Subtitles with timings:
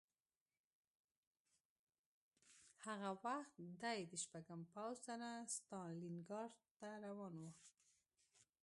[2.85, 7.45] هغه وخت دی د شپږم پوځ سره ستالینګراډ ته روان و